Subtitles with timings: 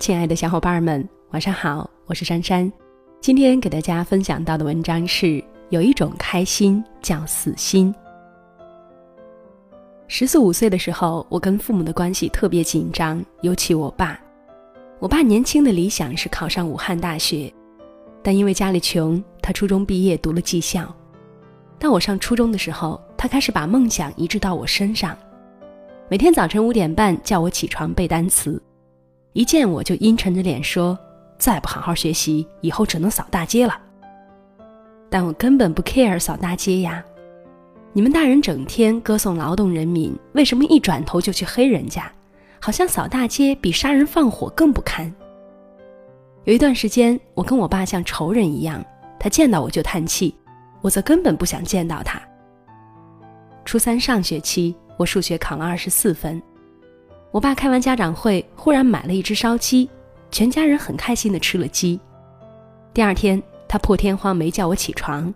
[0.00, 2.72] 亲爱的小伙伴们，晚上好，我是珊珊。
[3.20, 7.94] 今天给大家分享到的文章是：有一种开心叫死心。
[10.08, 14.18] 十四五岁的时候，我跟父母的关系特别紧张，尤其我爸。
[15.00, 17.52] 我爸年轻的理想是考上武汉大学，
[18.22, 20.90] 但因为家里穷，他初中毕业读了技校。
[21.78, 25.14] 当我上初中的时候，他开始把梦想移植到我身上，
[26.08, 28.60] 每天早晨五点半叫我起床背单词，
[29.32, 30.98] 一见我就阴沉着脸说
[31.38, 33.78] ：“再不好好学习，以后只能扫大街了。”
[35.08, 37.04] 但我根本不 care 扫大街呀。
[37.92, 42.10] 你们大人整天歌颂劳动人民，为什么一转头就去黑人家？
[42.60, 45.12] 好像扫大街比杀人放火更不堪。
[46.44, 48.84] 有一段时间，我跟我爸像仇人一样，
[49.18, 50.34] 他见到我就叹气，
[50.80, 52.20] 我则根本不想见到他。
[53.64, 56.40] 初三上学期，我数学考了二十四分，
[57.32, 59.88] 我爸开完家长会，忽然买了一只烧鸡，
[60.32, 62.00] 全家人很开心的吃了鸡。
[62.92, 65.32] 第二天，他破天荒没叫我起床。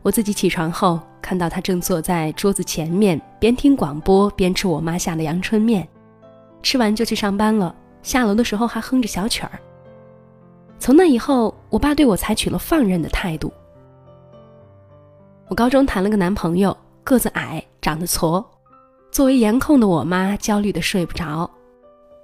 [0.00, 5.86] 我自己起床后，看到他正坐在桌子前面，边听广播边吃我妈下的阳春面，
[6.62, 7.74] 吃完就去上班了。
[8.02, 9.52] 下楼的时候还哼着小曲儿。
[10.78, 13.52] 从那以后，我爸对我采取了放任的态度。
[15.48, 18.42] 我高中谈了个男朋友，个子矮，长得矬。
[19.14, 21.48] 作为颜控的我妈焦虑的睡不着，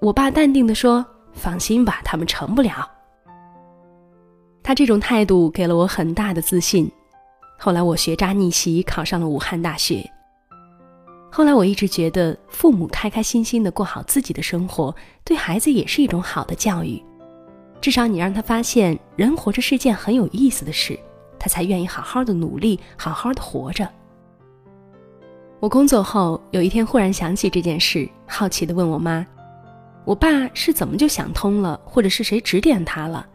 [0.00, 2.90] 我爸淡定的说：“放心吧，他们成不了。”
[4.60, 6.90] 他这种态度给了我很大的自信。
[7.56, 10.04] 后来我学渣逆袭，考上了武汉大学。
[11.30, 17.00] 后来我一直觉得，父母开开心心的过好自己的生活，对孩子也是一种好的教育。
[17.80, 20.98] 至少你让他发现，人活着是件很有意思的事，
[21.38, 23.88] 他才愿意好好的努力，好好的活着。
[25.60, 29.26] 我工作后有一天忽然想起这件事，好奇的问我妈
[30.06, 33.26] ：“我爸是怎么就想通了，或者是谁指点他了？”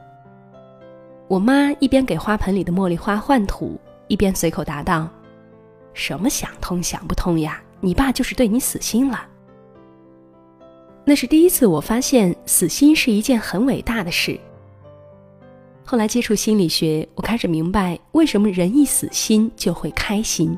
[1.29, 3.79] 我妈一边给花盆里的茉莉花换土。
[4.07, 5.09] 一边随口答道
[5.93, 7.59] ：“什么想通想不通呀？
[7.79, 9.27] 你爸就是对你死心了。”
[11.03, 14.39] 那是第一次我发现死心是一件很伟大的事。
[15.83, 20.57] 后来接触心理学，我开始明白为什么人一死心就会开心。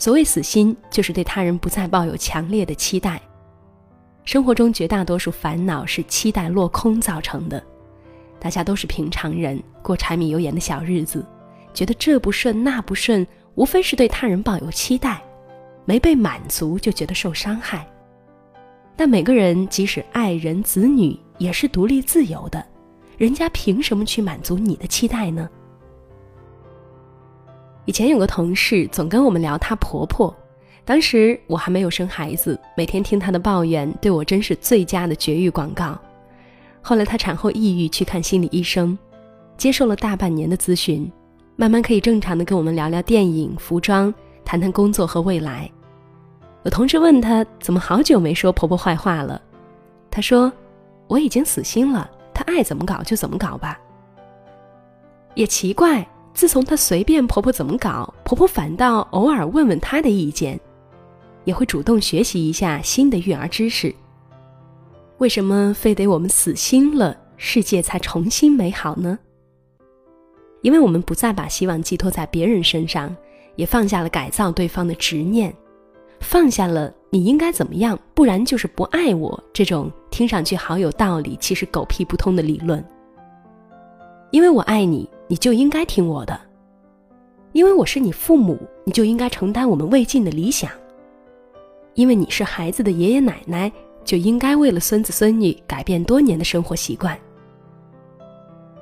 [0.00, 3.20] 所谓死心，就是对他人不再抱有强烈的期待。
[4.24, 7.62] 生活中绝大多数烦恼是期待落空造成的。
[8.38, 11.22] 大家都是平常人，过柴米油盐的小日子。
[11.74, 15.22] 觉得这不顺那不顺，无非是对他人抱有期待，
[15.84, 17.86] 没被满足就觉得受伤害。
[18.96, 22.64] 但每个人即使爱人子女也是独立自由的，
[23.18, 25.46] 人家凭什么去满足你的期待呢？
[27.90, 30.32] 以前有个同事总跟我们聊她婆婆，
[30.84, 35.98] 当时我还没有生孩子，每天听她的抱怨，对我真是最佳的绝育广告。
[36.80, 38.96] 后来她产后抑郁，去看心理医生，
[39.56, 41.10] 接受了大半年的咨询。
[41.56, 44.14] 慢慢可以正常的跟我们聊聊电影、服装，
[44.44, 45.68] 谈谈工作和未来。
[46.62, 49.42] 有同事问她怎么好久没说婆婆坏话了，
[50.12, 50.52] 她说
[51.10, 53.80] ：“我已经死心了，她爱怎么搞就怎么搞吧。”
[55.34, 60.58] 也奇怪，自从她随便婆婆怎么搞，婆婆反倒偶尔问问她的意见，
[61.44, 63.94] 也会主动学习一下新的育儿知识。
[65.18, 69.18] 为什么非得我们死心了，世界才重新美好呢？
[70.62, 73.14] 因为我们不再把希望寄托在别人身上，
[73.56, 75.54] 也放下了改造对方的执念，
[76.20, 82.82] 放下了你应该怎么样，不然就是不爱我这种听上去好有道理，其实狗屁不通的理论。
[84.30, 86.34] 因为我爱你，你就应该听我的；
[87.52, 90.68] 因为我是你父母，你就应该承担我们未尽的理想；
[91.94, 93.70] 因为你是孩子的爷爷奶奶，
[94.04, 97.16] 就应该为了孙子孙女改变多年的生活习惯。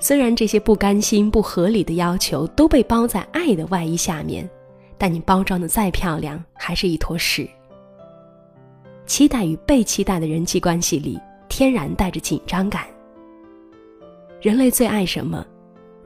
[0.01, 4.49] 虽然这些不甘心、不合理的要求都被包在爱的外衣下面，
[4.97, 7.47] 但你包装的再漂亮，还是一坨屎。
[9.05, 12.87] 期待与被期待的人际关系里，天然带着紧张感。
[14.41, 15.45] 人类最爱什么？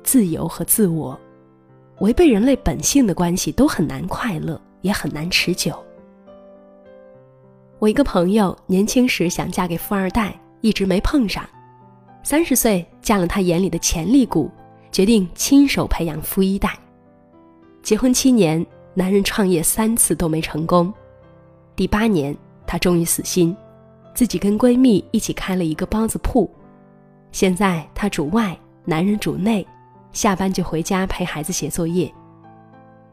[0.03, 1.19] 自由和自我。
[2.01, 5.73] 违背人类本性的关系都很难快乐，也很难持久。
[7.79, 11.45] 我一个朋友年轻时想嫁给富二代，一直没碰上。
[12.25, 14.51] 三十岁嫁了他眼里的潜力股，
[14.91, 16.79] 决定亲手培养富一代。
[17.83, 18.65] 结婚七年，
[18.95, 20.93] 男人创业三次都没成功。
[21.75, 23.57] 第八年，她终于死心，
[24.15, 26.49] 自己跟闺蜜一起开了一个包子铺。
[27.33, 29.67] 现在她主外，男人主内，
[30.13, 32.13] 下班就回家陪孩子写作业。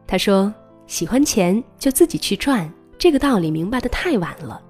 [0.06, 0.54] 他说
[0.88, 4.62] ：“喜欢钱就自己去赚，这个道理明白的太晚了。”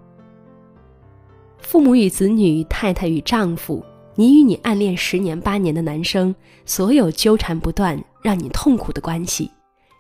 [1.60, 3.84] 父母与子女，太太与丈夫，
[4.16, 6.34] 你与你暗恋十年八年的男生，
[6.66, 9.52] 所有纠缠不断、让你痛苦的关系，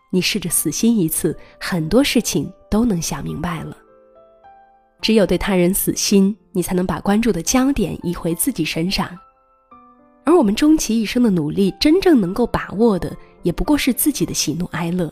[0.09, 3.77] 你试着死心一次，很多事情都能想明白了。
[5.01, 9.09] 只有对他人死心，你才能把关注的焦点移回自己身上。
[10.29, 15.11] 而我们终其一生的努力，真正能够把握的，也不过是自己的喜怒哀乐。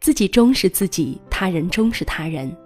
[0.00, 2.56] 自己忠是自己，他人忠是他人。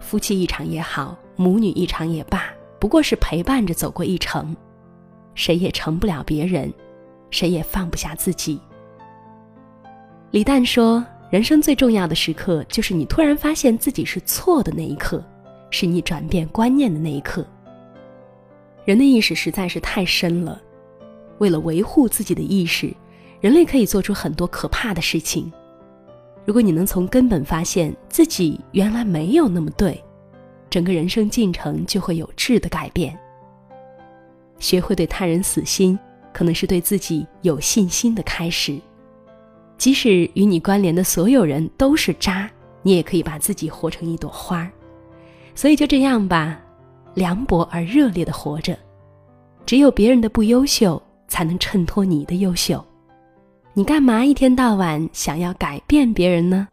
[0.00, 4.54] 夫妻一场也好，母女一场也罢，不过是陪伴着走过一程，
[5.34, 6.70] 谁也成不了别人，
[7.30, 8.60] 谁也放不下自己。
[10.30, 11.02] 李诞说。
[11.30, 15.24] 人生最重要的时刻，就是你突然发现自己是错的那一刻，
[15.70, 17.42] 是你转变观念的那一刻。
[18.84, 20.60] 人的意识实在是太深了，
[21.38, 22.92] 为了维护自己的意识，
[23.40, 25.50] 人类可以做出很多可怕的事情。
[26.44, 30.02] 如果你能从根本发现自己原来没有那么对，
[30.68, 33.16] 整个人生进程就会有质的改变。
[34.58, 35.98] 学会对他人死心，
[36.32, 38.76] 可能是对自己有信心的开始。
[39.78, 42.50] 即使与你关联的所有人都是渣，
[42.82, 44.70] 你也可以把自己活成一朵花儿。
[45.54, 46.60] 所以就这样吧，
[47.14, 48.76] 凉薄而热烈的活着。
[49.64, 52.84] 只有别人的不优秀，才能衬托你的优秀。
[53.74, 56.68] 你干嘛一天到晚想要改变别人呢？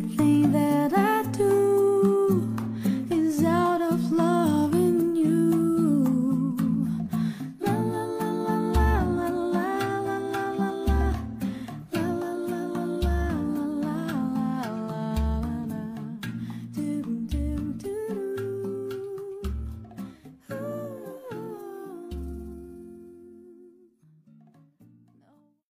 [0.00, 1.05] thing that I